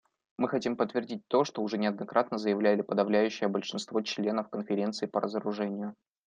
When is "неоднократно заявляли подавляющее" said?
1.77-3.47